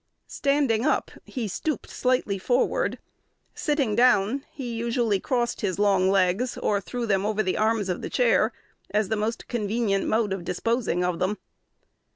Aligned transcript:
Standing 0.25 0.83
up, 0.83 1.11
he 1.25 1.47
stooped 1.47 1.87
slightly 1.91 2.39
forward; 2.39 2.97
sitting 3.53 3.95
down, 3.95 4.43
he 4.51 4.73
usually 4.73 5.19
crossed 5.19 5.61
his 5.61 5.77
long 5.77 6.09
legs, 6.09 6.57
or 6.57 6.81
threw 6.81 7.05
them 7.05 7.23
over 7.23 7.43
the 7.43 7.55
arms 7.55 7.87
of 7.87 8.01
the 8.01 8.09
chair, 8.09 8.51
as 8.89 9.09
the 9.09 9.15
most 9.15 9.47
convenient 9.47 10.07
mode 10.07 10.33
of 10.33 10.43
disposing 10.43 11.03
of 11.05 11.19
them. 11.19 11.37